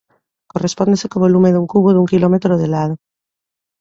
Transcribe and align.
Correspóndese 0.51 1.09
co 1.11 1.23
volume 1.25 1.49
dun 1.53 1.69
cubo 1.71 1.89
dun 1.93 2.09
quilómetro 2.11 2.53
de 2.61 2.67
lado. 2.75 2.95